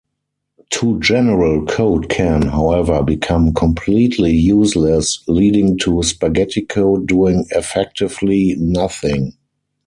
[0.71, 9.37] Too-general code can, however, become completely useless, leading to spaghetti code doing effectively nothing.